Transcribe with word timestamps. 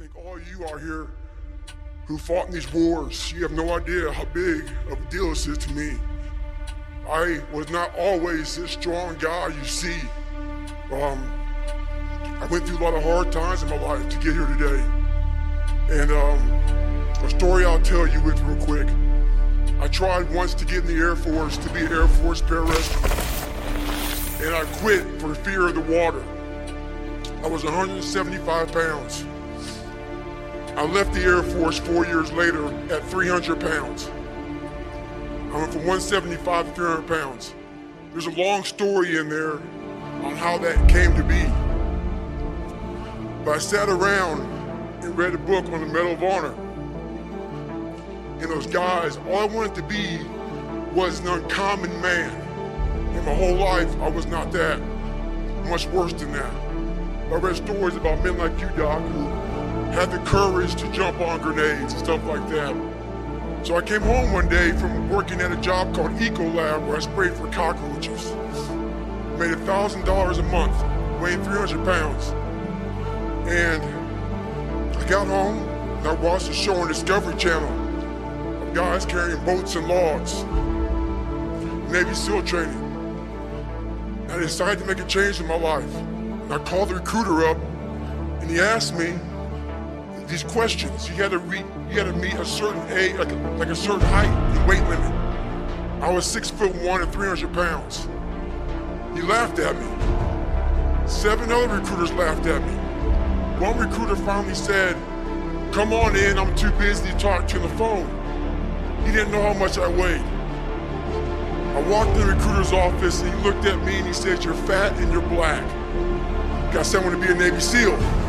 think 0.00 0.16
all 0.16 0.38
you 0.40 0.64
are 0.64 0.78
here 0.78 1.08
who 2.06 2.16
fought 2.16 2.46
in 2.46 2.54
these 2.54 2.72
wars, 2.72 3.30
you 3.34 3.42
have 3.42 3.52
no 3.52 3.74
idea 3.74 4.10
how 4.10 4.24
big 4.32 4.66
of 4.90 4.98
a 4.98 5.10
deal 5.10 5.28
this 5.28 5.46
is 5.46 5.58
to 5.58 5.70
me. 5.74 5.92
I 7.06 7.42
was 7.52 7.68
not 7.68 7.94
always 7.98 8.56
this 8.56 8.70
strong 8.70 9.16
guy 9.16 9.48
you 9.48 9.64
see. 9.64 10.00
Um, 10.90 11.30
I 12.40 12.48
went 12.50 12.66
through 12.66 12.78
a 12.78 12.82
lot 12.82 12.94
of 12.94 13.02
hard 13.02 13.30
times 13.30 13.62
in 13.62 13.68
my 13.68 13.78
life 13.78 14.08
to 14.08 14.16
get 14.16 14.32
here 14.32 14.46
today. 14.46 14.82
And 15.90 16.10
um, 16.12 16.50
a 17.22 17.28
story 17.28 17.66
I'll 17.66 17.82
tell 17.82 18.06
you 18.06 18.22
with 18.22 18.40
real 18.40 18.64
quick. 18.64 18.88
I 19.82 19.88
tried 19.88 20.32
once 20.32 20.54
to 20.54 20.64
get 20.64 20.78
in 20.78 20.86
the 20.86 20.96
Air 20.96 21.14
Force 21.14 21.58
to 21.58 21.68
be 21.74 21.80
an 21.80 21.92
Air 21.92 22.08
Force 22.08 22.40
pararescue. 22.40 23.06
And 24.46 24.54
I 24.54 24.64
quit 24.78 25.20
for 25.20 25.34
fear 25.34 25.68
of 25.68 25.74
the 25.74 25.82
water. 25.82 26.24
I 27.44 27.48
was 27.48 27.64
175 27.64 28.72
pounds. 28.72 29.26
I 30.76 30.84
left 30.84 31.12
the 31.12 31.20
Air 31.20 31.42
Force 31.42 31.78
four 31.78 32.06
years 32.06 32.32
later 32.32 32.68
at 32.92 33.04
300 33.04 33.60
pounds. 33.60 34.08
I 35.52 35.58
went 35.58 35.72
from 35.72 35.86
175 35.86 36.66
to 36.66 36.72
300 36.72 37.06
pounds. 37.08 37.54
There's 38.12 38.26
a 38.26 38.30
long 38.30 38.62
story 38.64 39.16
in 39.16 39.28
there 39.28 39.54
on 40.24 40.36
how 40.36 40.58
that 40.58 40.88
came 40.88 41.14
to 41.16 41.24
be. 41.24 41.44
But 43.44 43.56
I 43.56 43.58
sat 43.58 43.88
around 43.88 44.42
and 45.02 45.16
read 45.18 45.34
a 45.34 45.38
book 45.38 45.64
on 45.66 45.80
the 45.80 45.86
Medal 45.86 46.12
of 46.12 46.22
Honor. 46.22 46.54
And 48.40 48.50
those 48.50 48.66
guys, 48.66 49.16
all 49.16 49.38
I 49.38 49.44
wanted 49.46 49.74
to 49.74 49.82
be 49.82 50.20
was 50.94 51.20
an 51.20 51.28
uncommon 51.28 52.00
man. 52.00 52.30
In 53.16 53.24
my 53.24 53.34
whole 53.34 53.56
life, 53.56 53.92
I 54.00 54.08
was 54.08 54.26
not 54.26 54.52
that. 54.52 54.80
Much 55.64 55.86
worse 55.88 56.12
than 56.12 56.32
that. 56.32 56.52
I 57.30 57.34
read 57.34 57.56
stories 57.56 57.96
about 57.96 58.22
men 58.24 58.38
like 58.38 58.58
you, 58.60 58.68
Doc, 58.76 59.02
who 59.02 59.26
had 59.92 60.10
the 60.10 60.18
courage 60.18 60.74
to 60.76 60.90
jump 60.92 61.20
on 61.20 61.40
grenades 61.40 61.92
and 61.92 62.02
stuff 62.02 62.24
like 62.24 62.48
that. 62.50 62.74
So 63.62 63.76
I 63.76 63.82
came 63.82 64.00
home 64.00 64.32
one 64.32 64.48
day 64.48 64.72
from 64.72 65.10
working 65.10 65.40
at 65.40 65.52
a 65.52 65.56
job 65.56 65.94
called 65.94 66.12
Ecolab 66.12 66.86
where 66.86 66.96
I 66.96 67.00
sprayed 67.00 67.34
for 67.34 67.50
cockroaches. 67.50 68.30
Made 69.38 69.52
$1,000 69.56 70.38
a 70.38 70.42
month, 70.44 71.20
weighing 71.20 71.42
300 71.42 71.84
pounds. 71.84 72.28
And 73.48 73.82
I 74.96 75.08
got 75.08 75.26
home 75.26 75.58
and 75.98 76.08
I 76.08 76.14
watched 76.14 76.48
a 76.48 76.54
show 76.54 76.74
on 76.76 76.88
Discovery 76.88 77.36
Channel 77.36 77.68
of 78.62 78.74
guys 78.74 79.04
carrying 79.04 79.44
boats 79.44 79.74
and 79.74 79.88
logs, 79.88 80.44
Navy 81.92 82.14
SEAL 82.14 82.44
training. 82.44 82.86
I 84.30 84.38
decided 84.38 84.78
to 84.78 84.86
make 84.86 85.00
a 85.00 85.06
change 85.06 85.40
in 85.40 85.46
my 85.46 85.56
life. 85.56 85.94
And 85.96 86.52
I 86.54 86.58
called 86.58 86.90
the 86.90 86.94
recruiter 86.94 87.44
up 87.46 87.58
and 88.40 88.48
he 88.48 88.60
asked 88.60 88.94
me 88.94 89.18
these 90.30 90.44
questions. 90.44 91.08
You 91.08 91.16
had 91.16 91.32
to 91.32 91.40
you 91.90 91.98
had 91.98 92.06
to 92.06 92.12
meet 92.12 92.34
a 92.34 92.44
certain 92.44 92.80
like 93.18 93.58
like 93.58 93.68
a 93.68 93.74
certain 93.74 94.00
height 94.00 94.28
and 94.28 94.68
weight 94.68 94.82
limit. 94.88 95.12
I 96.00 96.10
was 96.10 96.24
six 96.24 96.48
foot 96.48 96.74
one 96.76 97.02
and 97.02 97.12
300 97.12 97.52
pounds. 97.52 98.08
He 99.14 99.22
laughed 99.22 99.58
at 99.58 99.74
me. 99.76 101.08
Seven 101.08 101.50
other 101.50 101.68
recruiters 101.68 102.12
laughed 102.12 102.46
at 102.46 102.62
me. 102.62 102.74
One 103.60 103.76
recruiter 103.78 104.14
finally 104.14 104.54
said, 104.54 104.94
Come 105.72 105.92
on 105.92 106.14
in, 106.14 106.38
I'm 106.38 106.54
too 106.54 106.70
busy 106.72 107.10
to 107.10 107.18
talk 107.18 107.48
to 107.48 107.58
the 107.58 107.68
phone. 107.70 108.06
He 109.04 109.12
didn't 109.12 109.32
know 109.32 109.42
how 109.42 109.54
much 109.54 109.78
I 109.78 109.88
weighed. 109.88 110.20
I 111.76 111.80
walked 111.88 112.16
in 112.16 112.26
the 112.26 112.34
recruiter's 112.34 112.72
office 112.72 113.20
and 113.20 113.34
he 113.34 113.42
looked 113.42 113.64
at 113.64 113.84
me 113.84 113.96
and 113.96 114.06
he 114.06 114.12
said, 114.12 114.44
You're 114.44 114.54
fat 114.54 114.96
and 114.98 115.12
you're 115.12 115.22
black. 115.22 115.64
Got 116.72 116.86
someone 116.86 117.12
to 117.12 117.18
be 117.18 117.32
a 117.32 117.34
Navy 117.34 117.60
SEAL. 117.60 118.19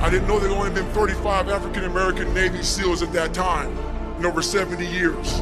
I 0.00 0.10
didn't 0.10 0.28
know 0.28 0.38
there'd 0.38 0.52
only 0.52 0.70
been 0.70 0.90
35 0.92 1.48
African 1.48 1.84
American 1.84 2.32
Navy 2.34 2.62
SEALs 2.62 3.02
at 3.02 3.12
that 3.14 3.32
time 3.32 3.76
in 4.18 4.26
over 4.26 4.42
70 4.42 4.86
years. 4.86 5.40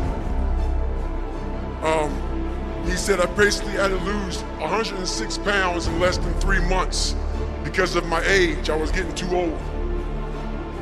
Um, 1.82 2.84
he 2.86 2.92
said 2.92 3.20
I 3.20 3.26
basically 3.34 3.72
had 3.72 3.88
to 3.88 3.96
lose 3.96 4.42
106 4.42 5.38
pounds 5.38 5.88
in 5.88 5.98
less 5.98 6.18
than 6.18 6.32
three 6.34 6.60
months 6.68 7.16
because 7.64 7.96
of 7.96 8.06
my 8.06 8.22
age. 8.26 8.70
I 8.70 8.76
was 8.76 8.92
getting 8.92 9.14
too 9.14 9.34
old. 9.36 9.58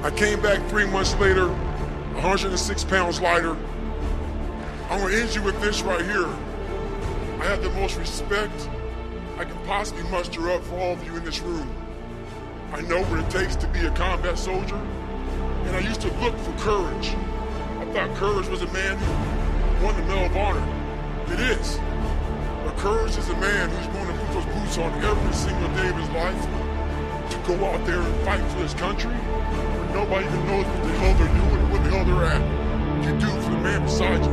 I 0.02 0.10
came 0.10 0.42
back 0.42 0.68
three 0.68 0.86
months 0.86 1.14
later, 1.16 1.48
106 1.48 2.84
pounds 2.84 3.20
lighter. 3.20 3.56
I'm 4.90 5.00
gonna 5.00 5.16
end 5.16 5.34
you 5.34 5.42
with 5.42 5.60
this 5.62 5.80
right 5.82 6.04
here. 6.04 6.28
I 7.40 7.44
have 7.46 7.62
the 7.62 7.70
most 7.70 7.96
respect 7.96 8.68
I 9.38 9.44
can 9.44 9.56
possibly 9.64 10.02
muster 10.10 10.50
up 10.50 10.62
for 10.64 10.78
all 10.78 10.92
of 10.92 11.04
you 11.04 11.16
in 11.16 11.24
this 11.24 11.40
room. 11.40 11.68
I 12.72 12.80
know 12.80 13.02
what 13.04 13.20
it 13.20 13.28
takes 13.28 13.54
to 13.56 13.66
be 13.68 13.84
a 13.84 13.90
combat 13.90 14.38
soldier, 14.38 14.76
and 14.76 15.76
I 15.76 15.80
used 15.80 16.00
to 16.00 16.08
look 16.24 16.34
for 16.38 16.52
courage. 16.58 17.08
I 17.78 17.84
thought 17.92 18.16
courage 18.16 18.48
was 18.48 18.62
a 18.62 18.72
man 18.72 18.96
who 18.96 19.84
won 19.84 19.94
the 19.94 20.02
Medal 20.04 20.24
of 20.24 20.36
Honor. 20.36 21.32
It 21.34 21.40
is. 21.40 21.78
But 22.64 22.74
courage 22.78 23.18
is 23.18 23.28
a 23.28 23.36
man 23.36 23.68
who's 23.68 23.86
going 23.88 24.06
to 24.06 24.14
put 24.24 24.32
those 24.32 24.46
boots 24.54 24.78
on 24.78 24.90
every 25.04 25.34
single 25.34 25.68
day 25.74 25.88
of 25.90 25.96
his 25.96 26.08
life 26.10 26.42
to 27.30 27.36
go 27.46 27.62
out 27.66 27.84
there 27.84 28.00
and 28.00 28.24
fight 28.24 28.40
for 28.52 28.60
his 28.60 28.72
country 28.72 29.12
where 29.12 29.94
nobody 29.94 30.24
even 30.24 30.46
knows 30.46 30.64
what 30.64 30.82
the 30.82 30.92
hell 30.98 31.14
they're 31.18 31.28
doing 31.28 31.70
where 31.70 31.82
the 31.82 31.90
hell 31.90 32.04
they're 32.06 32.24
at. 32.24 32.42
You 33.04 33.12
do 33.20 33.26
for 33.42 33.50
the 33.50 33.58
man 33.58 33.82
beside 33.82 34.24
you. 34.24 34.32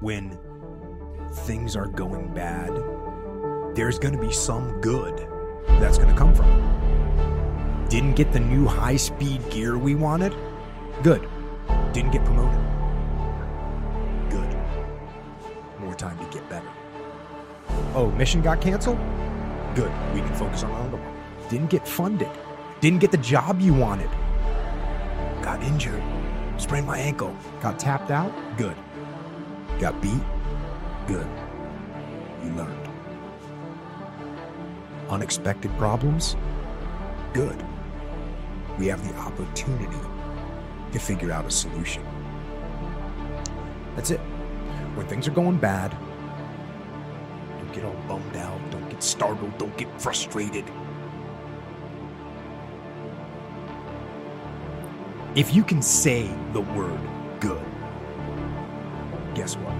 When 0.00 0.36
things 1.46 1.76
are 1.76 1.86
going 1.86 2.34
bad, 2.34 2.77
there's 3.78 3.96
going 3.96 4.12
to 4.12 4.20
be 4.20 4.32
some 4.32 4.80
good 4.80 5.24
that's 5.78 5.98
going 5.98 6.10
to 6.10 6.18
come 6.18 6.34
from 6.34 6.50
it. 6.50 7.88
Didn't 7.88 8.16
get 8.16 8.32
the 8.32 8.40
new 8.40 8.66
high 8.66 8.96
speed 8.96 9.48
gear 9.50 9.78
we 9.78 9.94
wanted? 9.94 10.34
Good. 11.04 11.28
Didn't 11.92 12.10
get 12.10 12.24
promoted? 12.24 12.58
Good. 14.30 14.56
More 15.78 15.94
time 15.94 16.18
to 16.18 16.24
get 16.36 16.48
better. 16.50 16.68
Oh, 17.94 18.10
mission 18.18 18.42
got 18.42 18.60
canceled? 18.60 18.98
Good. 19.76 19.92
We 20.12 20.22
can 20.22 20.34
focus 20.34 20.64
on 20.64 20.72
other 20.72 20.96
one. 20.96 21.48
Didn't 21.48 21.70
get 21.70 21.86
funded. 21.86 22.30
Didn't 22.80 22.98
get 22.98 23.12
the 23.12 23.18
job 23.18 23.60
you 23.60 23.74
wanted. 23.74 24.10
Got 25.40 25.62
injured. 25.62 26.02
Sprained 26.56 26.88
my 26.88 26.98
ankle. 26.98 27.36
Got 27.60 27.78
tapped 27.78 28.10
out? 28.10 28.32
Good. 28.56 28.76
Got 29.78 30.02
beat? 30.02 30.20
Good. 31.06 31.28
You 32.42 32.50
learned 32.54 32.88
unexpected 35.08 35.76
problems? 35.78 36.36
Good. 37.32 37.56
We 38.78 38.86
have 38.86 39.06
the 39.06 39.14
opportunity 39.18 39.98
to 40.92 40.98
figure 40.98 41.32
out 41.32 41.46
a 41.46 41.50
solution. 41.50 42.04
That's 43.96 44.10
it. 44.10 44.20
When 44.94 45.06
things 45.06 45.26
are 45.28 45.32
going 45.32 45.58
bad, 45.58 45.96
don't 47.58 47.72
get 47.72 47.84
all 47.84 47.96
bummed 48.08 48.36
out, 48.36 48.58
don't 48.70 48.88
get 48.88 49.02
startled, 49.02 49.56
don't 49.58 49.76
get 49.76 49.88
frustrated. 50.00 50.64
If 55.34 55.54
you 55.54 55.62
can 55.62 55.82
say 55.82 56.28
the 56.52 56.62
word 56.62 57.00
good, 57.38 57.62
guess 59.34 59.54
what? 59.56 59.74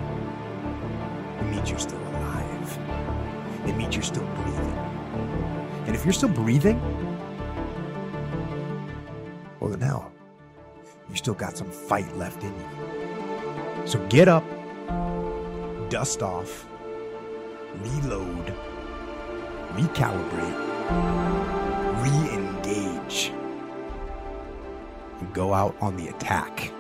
It 1.40 1.50
means 1.50 1.70
you're 1.70 1.78
still 1.78 1.98
alive. 1.98 2.78
It 3.66 3.76
means 3.76 3.94
you're 3.94 4.04
still 4.04 4.26
breathing. 4.36 4.87
And 5.86 5.94
if 5.94 6.04
you're 6.04 6.12
still 6.12 6.28
breathing, 6.28 6.80
well, 9.60 9.70
then 9.70 9.80
hell, 9.80 10.12
you 11.08 11.16
still 11.16 11.34
got 11.34 11.56
some 11.56 11.70
fight 11.70 12.16
left 12.16 12.42
in 12.42 12.54
you. 12.54 13.86
So 13.86 13.98
get 14.08 14.28
up, 14.28 14.44
dust 15.88 16.22
off, 16.22 16.66
reload, 17.82 18.54
recalibrate, 19.72 20.58
re 22.02 22.34
engage, 22.34 23.32
and 25.20 25.32
go 25.32 25.54
out 25.54 25.74
on 25.80 25.96
the 25.96 26.08
attack. 26.08 26.72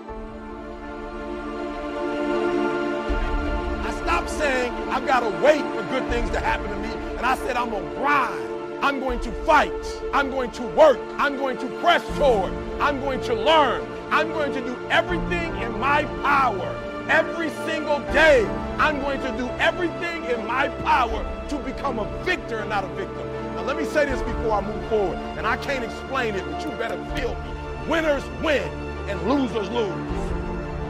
I've 4.98 5.06
got 5.06 5.20
to 5.20 5.30
wait 5.44 5.62
for 5.76 5.84
good 5.92 6.10
things 6.10 6.28
to 6.30 6.40
happen 6.40 6.68
to 6.68 6.76
me, 6.76 6.88
and 7.16 7.24
I 7.24 7.36
said 7.36 7.56
I'm 7.56 7.70
gonna 7.70 7.88
grind. 7.94 8.84
I'm 8.84 8.98
going 8.98 9.20
to 9.20 9.30
fight. 9.44 9.72
I'm 10.12 10.28
going 10.28 10.50
to 10.50 10.62
work. 10.62 10.98
I'm 11.18 11.36
going 11.36 11.56
to 11.58 11.68
press 11.78 12.02
forward. 12.18 12.52
I'm 12.80 12.98
going 12.98 13.20
to 13.20 13.34
learn. 13.34 13.86
I'm 14.10 14.30
going 14.30 14.52
to 14.54 14.60
do 14.60 14.76
everything 14.90 15.56
in 15.58 15.78
my 15.78 16.02
power. 16.22 16.74
Every 17.08 17.50
single 17.64 18.00
day, 18.12 18.44
I'm 18.78 19.00
going 19.00 19.20
to 19.20 19.30
do 19.38 19.48
everything 19.60 20.24
in 20.24 20.44
my 20.44 20.68
power 20.82 21.24
to 21.48 21.58
become 21.58 22.00
a 22.00 22.24
victor 22.24 22.58
and 22.58 22.68
not 22.68 22.82
a 22.82 22.88
victim. 22.88 23.24
Now, 23.54 23.62
let 23.62 23.76
me 23.76 23.84
say 23.84 24.04
this 24.04 24.20
before 24.22 24.54
I 24.54 24.60
move 24.62 24.88
forward, 24.88 25.16
and 25.38 25.46
I 25.46 25.58
can't 25.58 25.84
explain 25.84 26.34
it, 26.34 26.44
but 26.50 26.64
you 26.64 26.70
better 26.72 26.96
feel 27.14 27.36
me. 27.36 27.88
Winners 27.88 28.24
win 28.42 28.68
and 29.08 29.22
losers 29.28 29.70
lose. 29.70 30.27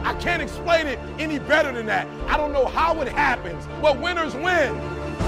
I 0.09 0.15
can't 0.15 0.41
explain 0.41 0.87
it 0.87 0.97
any 1.19 1.37
better 1.37 1.71
than 1.71 1.85
that. 1.85 2.07
I 2.25 2.35
don't 2.35 2.51
know 2.51 2.65
how 2.65 2.99
it 2.99 3.07
happens, 3.07 3.67
but 3.79 4.01
winners 4.01 4.33
win. 4.33 4.75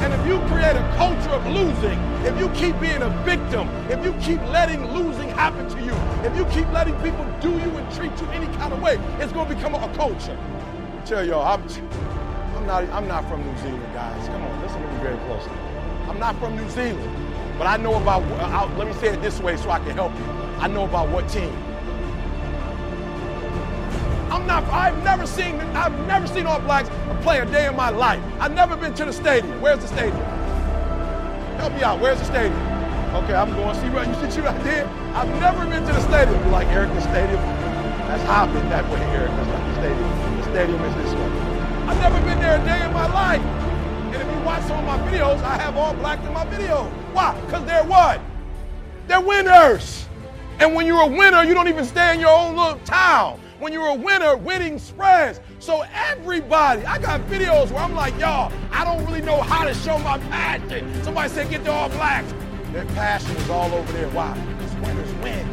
And 0.01 0.11
if 0.11 0.25
you 0.25 0.39
create 0.47 0.75
a 0.75 0.93
culture 0.97 1.29
of 1.29 1.45
losing, 1.45 1.99
if 2.25 2.35
you 2.39 2.49
keep 2.49 2.79
being 2.81 3.03
a 3.03 3.09
victim, 3.23 3.69
if 3.91 4.03
you 4.03 4.11
keep 4.13 4.41
letting 4.49 4.83
losing 4.91 5.29
happen 5.29 5.69
to 5.69 5.79
you, 5.85 5.93
if 6.25 6.35
you 6.35 6.45
keep 6.45 6.67
letting 6.73 6.95
people 7.01 7.23
do 7.41 7.51
you 7.51 7.77
and 7.77 7.95
treat 7.95 8.11
you 8.19 8.27
any 8.31 8.47
kind 8.57 8.73
of 8.73 8.81
way, 8.81 8.97
it's 9.19 9.31
going 9.31 9.47
to 9.47 9.53
become 9.53 9.75
a 9.75 9.93
culture. 9.93 10.35
I 10.35 11.05
tell 11.05 11.23
y'all, 11.23 11.45
I'm, 11.45 11.61
I'm 12.55 12.65
not, 12.65 12.83
I'm 12.89 13.07
not 13.07 13.29
from 13.29 13.45
New 13.45 13.57
Zealand, 13.59 13.93
guys. 13.93 14.27
Come 14.29 14.41
on, 14.41 14.61
listen 14.63 14.81
to 14.81 14.87
me 14.87 15.03
very 15.03 15.17
closely. 15.27 15.53
I'm 16.09 16.17
not 16.17 16.35
from 16.39 16.55
New 16.55 16.67
Zealand, 16.71 17.15
but 17.59 17.67
I 17.67 17.77
know 17.77 18.01
about. 18.01 18.23
Uh, 18.23 18.49
I'll, 18.49 18.77
let 18.79 18.87
me 18.87 18.93
say 18.93 19.09
it 19.09 19.21
this 19.21 19.39
way 19.41 19.57
so 19.57 19.69
I 19.69 19.77
can 19.77 19.91
help 19.91 20.17
you. 20.17 20.25
I 20.57 20.67
know 20.67 20.85
about 20.85 21.09
what 21.09 21.29
team. 21.29 21.55
I'm 24.41 24.47
not. 24.47 24.63
I've 24.73 25.03
never 25.03 25.27
seen. 25.27 25.59
I've 25.77 25.97
never 26.07 26.25
seen 26.25 26.47
All 26.47 26.59
Blacks 26.59 26.89
play 27.21 27.39
a 27.39 27.45
day 27.45 27.67
in 27.67 27.75
my 27.75 27.89
life. 27.89 28.19
I've 28.39 28.53
never 28.53 28.75
been 28.75 28.93
to 28.95 29.05
the 29.05 29.13
stadium. 29.13 29.61
Where's 29.61 29.79
the 29.79 29.87
stadium? 29.87 30.17
Help 31.61 31.73
me 31.73 31.83
out. 31.83 31.99
Where's 32.01 32.17
the 32.17 32.25
stadium? 32.25 32.59
Okay, 33.21 33.35
I'm 33.35 33.51
going. 33.53 33.75
See 33.75 33.89
what 33.89 34.07
you 34.07 34.31
see 34.31 34.41
what 34.41 34.55
I 34.55 34.63
did? 34.63 34.85
I've 35.13 35.29
never 35.39 35.65
been 35.69 35.85
to 35.85 35.93
the 35.93 36.01
stadium. 36.01 36.39
You're 36.41 36.51
like 36.51 36.67
Eric, 36.69 36.89
the 36.93 37.01
stadium. 37.01 37.39
That's 38.09 38.23
hopping 38.23 38.67
that 38.69 38.83
way, 38.89 39.01
Eric. 39.13 39.29
That's 39.29 39.47
not 39.47 39.61
the 39.67 39.73
stadium. 39.75 40.37
The 40.37 40.43
stadium 40.43 40.81
is 40.85 40.95
this 40.95 41.13
way. 41.13 41.31
I've 41.85 41.99
never 41.99 42.19
been 42.21 42.39
there 42.39 42.59
a 42.59 42.65
day 42.65 42.83
in 42.83 42.93
my 42.93 43.05
life. 43.13 43.41
And 43.41 44.15
if 44.15 44.27
you 44.27 44.43
watch 44.43 44.63
some 44.63 44.79
of 44.79 44.85
my 44.85 44.97
videos, 45.07 45.41
I 45.43 45.57
have 45.59 45.77
all 45.77 45.93
black 45.93 46.19
in 46.23 46.33
my 46.33 46.45
video. 46.45 46.85
Why? 47.13 47.39
Because 47.41 47.63
they're 47.65 47.83
what? 47.83 48.19
They're 49.07 49.21
winners. 49.21 50.07
And 50.59 50.73
when 50.73 50.87
you're 50.87 51.01
a 51.01 51.07
winner, 51.07 51.43
you 51.43 51.53
don't 51.53 51.67
even 51.67 51.85
stay 51.85 52.13
in 52.15 52.19
your 52.19 52.35
own 52.35 52.55
little 52.55 52.79
town. 52.85 53.39
When 53.61 53.71
you're 53.71 53.89
a 53.89 53.93
winner, 53.93 54.35
winning 54.35 54.79
spreads. 54.79 55.39
So 55.59 55.83
everybody, 55.93 56.83
I 56.83 56.97
got 56.97 57.21
videos 57.27 57.69
where 57.69 57.83
I'm 57.83 57.93
like, 57.93 58.17
y'all, 58.17 58.51
I 58.71 58.83
don't 58.83 59.05
really 59.05 59.21
know 59.21 59.39
how 59.39 59.65
to 59.65 59.73
show 59.75 59.99
my 59.99 60.17
passion. 60.17 60.91
Somebody 61.03 61.29
said, 61.29 61.47
get 61.51 61.63
the 61.63 61.71
all 61.71 61.87
blacks. 61.89 62.33
Their 62.71 62.85
passion 62.85 63.35
is 63.35 63.49
all 63.51 63.71
over 63.71 63.91
there. 63.91 64.09
Why? 64.09 64.33
Because 64.57 64.73
winners 64.77 65.13
win. 65.21 65.47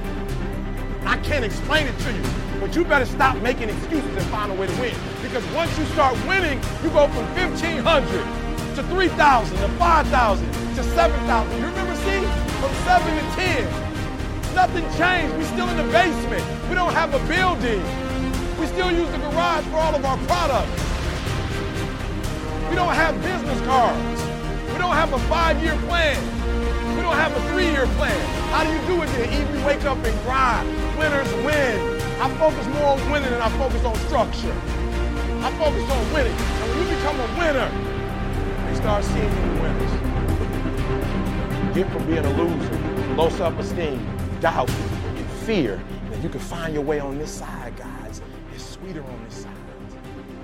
I 1.05 1.19
can't 1.19 1.45
explain 1.45 1.87
it 1.87 1.99
to 1.99 2.13
you, 2.15 2.23
but 2.61 2.75
you 2.75 2.83
better 2.83 3.05
stop 3.05 3.37
making 3.43 3.69
excuses 3.69 4.17
and 4.17 4.25
find 4.29 4.51
a 4.51 4.55
way 4.55 4.69
to 4.69 4.81
win. 4.81 4.95
Because 5.21 5.45
once 5.53 5.79
you 5.79 5.85
start 5.93 6.17
winning, 6.27 6.59
you 6.83 6.89
go 6.89 7.09
from 7.09 7.27
1,500 7.37 8.75
to 8.77 8.83
3,000 8.85 9.57
to 9.59 9.69
5,000 9.69 10.47
to 10.77 10.83
7,000. 10.83 11.59
You 11.59 11.67
remember, 11.67 11.95
see? 11.97 12.25
From 12.57 12.73
7 12.87 13.15
to 13.15 13.37
10. 13.37 13.88
Nothing 14.59 14.91
changed. 14.99 15.37
We're 15.37 15.45
still 15.55 15.69
in 15.69 15.77
the 15.77 15.85
basement. 15.93 16.43
We 16.69 16.75
don't 16.75 16.93
have 16.93 17.15
a 17.15 17.21
building. 17.31 17.81
We 18.59 18.67
still 18.67 18.91
use 18.91 19.09
the 19.13 19.19
garage 19.19 19.65
for 19.67 19.77
all 19.77 19.95
of 19.95 20.05
our 20.05 20.19
products. 20.27 20.83
We 22.69 22.75
don't 22.75 22.93
have 22.93 23.15
business 23.23 23.61
cards. 23.63 24.21
We 24.73 24.79
don't 24.83 24.99
have 24.99 25.13
a 25.13 25.19
five-year 25.31 25.77
plan. 25.87 26.19
We 26.97 27.03
don't 27.03 27.15
have 27.15 27.37
a 27.37 27.41
three-year 27.53 27.87
plan. 27.95 28.19
How 28.51 28.65
do 28.65 28.71
you 28.75 28.83
do 28.91 29.01
it 29.05 29.07
then? 29.15 29.53
We 29.55 29.63
wake 29.63 29.85
up 29.85 29.99
and 30.05 30.23
grind. 30.27 30.67
Winners 30.99 31.33
win. 31.47 31.79
I 32.19 32.29
focus 32.37 32.67
more 32.75 32.99
on 32.99 33.11
winning 33.13 33.31
than 33.31 33.41
I 33.41 33.51
focus 33.63 33.85
on 33.85 33.95
structure. 34.11 34.57
I 35.47 35.55
focus 35.55 35.89
on 35.89 36.13
winning. 36.13 36.35
And 36.35 36.67
when 36.69 36.79
you 36.83 36.97
become 36.99 37.15
a 37.15 37.29
winner, 37.39 37.71
they 38.67 38.75
start 38.75 39.05
seeing 39.05 39.23
you 39.23 39.63
winners. 39.63 39.95
Get 41.77 41.87
from 41.93 42.07
being 42.07 42.27
a 42.27 42.33
loser, 42.35 43.15
low 43.15 43.29
self-esteem, 43.29 44.03
doubt, 44.41 44.71
and 44.71 45.31
fear. 45.47 45.81
And 46.13 46.23
you 46.23 46.29
can 46.29 46.41
find 46.41 46.75
your 46.75 46.83
way 46.83 47.01
on 47.01 47.19
this 47.19 47.31
side, 47.31 47.77
guys. 47.77 48.21
It's 48.55 48.65
sweeter 48.65 49.03
on 49.03 49.25
this 49.25 49.43
side. 49.43 49.55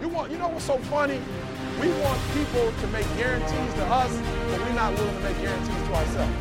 You 0.01 0.09
want, 0.09 0.31
you 0.31 0.39
know 0.39 0.49
what's 0.49 0.65
so 0.65 0.79
funny? 0.79 1.21
We 1.81 1.89
want 2.03 2.21
people 2.35 2.73
to 2.73 2.87
make 2.89 3.07
guarantees 3.17 3.75
to 3.75 3.85
us, 3.87 4.13
but 4.51 4.61
we're 4.61 4.75
not 4.75 4.93
willing 4.95 5.17
to 5.17 5.23
make 5.23 5.41
guarantees 5.41 5.89
to 5.89 5.95
ourselves. 5.95 6.37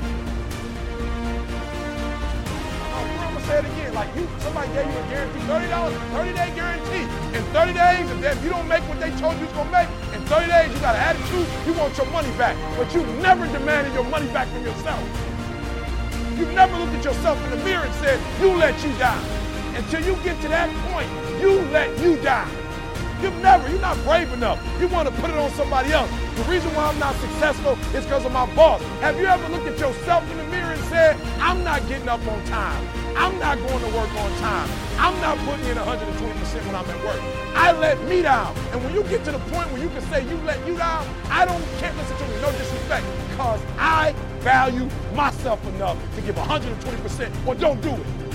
I'm 2.94 3.34
gonna 3.34 3.46
say 3.46 3.60
it 3.60 3.66
again. 3.66 3.94
Like 3.94 4.14
you, 4.16 4.28
somebody 4.40 4.68
gave 4.74 4.86
you 4.86 4.98
a 5.00 5.08
guarantee, 5.10 5.40
thirty 5.48 5.68
dollars, 5.68 5.96
thirty 6.14 6.34
day 6.34 6.52
guarantee. 6.56 7.04
In 7.38 7.44
thirty 7.56 7.74
days, 7.74 8.10
if 8.12 8.44
you 8.44 8.50
don't 8.50 8.68
make 8.68 8.84
what 8.90 9.00
they 9.00 9.12
told 9.18 9.38
you 9.38 9.46
it's 9.46 9.54
gonna 9.54 9.72
make, 9.72 9.90
in 10.14 10.22
thirty 10.26 10.48
days 10.48 10.74
you 10.74 10.80
got 10.80 10.96
an 10.96 11.02
attitude. 11.02 11.48
You 11.66 11.74
want 11.74 11.98
your 11.98 12.08
money 12.08 12.30
back, 12.38 12.56
but 12.78 12.94
you 12.94 13.02
never 13.22 13.48
demanded 13.48 13.94
your 13.94 14.06
money 14.06 14.28
back 14.28 14.48
from 14.50 14.64
yourself. 14.64 15.02
You've 16.44 16.56
never 16.56 16.78
looked 16.78 16.92
at 16.92 17.06
yourself 17.06 17.42
in 17.46 17.52
the 17.52 17.64
mirror 17.64 17.86
and 17.86 17.94
said, 18.04 18.20
you 18.42 18.52
let 18.58 18.76
you 18.84 18.92
down. 19.00 19.24
Until 19.78 20.04
you 20.04 20.22
get 20.24 20.42
to 20.42 20.50
that 20.50 20.68
point, 20.92 21.08
you 21.40 21.62
let 21.72 21.98
you 22.00 22.18
down. 22.18 22.52
You've 23.22 23.42
never, 23.42 23.70
you're 23.70 23.80
not 23.80 23.96
brave 24.04 24.28
enough. 24.34 24.60
You 24.78 24.90
want 24.90 25.08
to 25.08 25.16
put 25.22 25.30
it 25.30 25.38
on 25.38 25.50
somebody 25.52 25.94
else. 25.94 26.12
The 26.36 26.44
reason 26.44 26.70
why 26.76 26.88
I'm 26.88 27.00
not 27.00 27.16
successful 27.16 27.80
is 27.96 28.04
because 28.04 28.26
of 28.26 28.34
my 28.34 28.46
boss. 28.56 28.82
Have 29.00 29.18
you 29.18 29.26
ever 29.26 29.48
looked 29.48 29.68
at 29.68 29.80
yourself 29.80 30.30
in 30.32 30.38
the 30.38 30.44
mirror 30.52 30.74
and 30.74 30.84
said, 30.92 31.16
I'm 31.40 31.64
not 31.64 31.88
getting 31.88 32.10
up 32.10 32.20
on 32.28 32.44
time. 32.44 32.90
I'm 33.16 33.40
not 33.40 33.58
going 33.60 33.80
to 33.80 33.96
work 33.96 34.14
on 34.14 34.32
time. 34.40 34.70
I'm 35.00 35.16
not 35.22 35.38
putting 35.48 35.66
in 35.68 35.78
120% 35.78 36.66
when 36.66 36.76
I'm 36.76 36.90
at 36.90 37.06
work. 37.06 37.22
I 37.56 37.72
let 37.72 38.04
me 38.04 38.22
down. 38.22 38.54
And 38.74 38.84
when 38.84 38.94
you 38.94 39.04
get 39.04 39.24
to 39.24 39.32
the 39.32 39.40
point 39.48 39.72
where 39.72 39.82
you 39.82 39.88
can 39.88 40.02
say 40.12 40.28
you 40.28 40.36
let 40.44 40.60
you 40.68 40.76
down, 40.76 41.08
I 41.30 41.46
don't 41.46 41.64
can't 41.80 41.96
listen 41.96 42.18
to 42.18 42.28
me, 42.28 42.42
no 42.42 42.52
disrespect, 42.52 43.06
because 43.30 43.62
value 44.44 44.90
myself 45.16 45.66
enough 45.68 45.98
to 46.16 46.22
give 46.22 46.36
120% 46.36 47.48
or 47.48 47.56
don't 47.56 47.82
do 47.82 47.90
it. 47.90 48.33